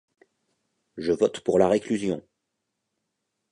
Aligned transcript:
Je 0.97 1.11
vote 1.11 1.41
pour 1.41 1.59
la 1.59 1.67
réclusion. 1.69 2.25